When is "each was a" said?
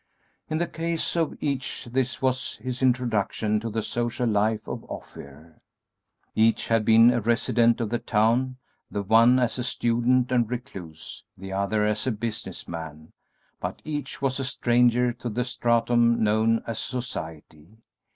13.85-14.43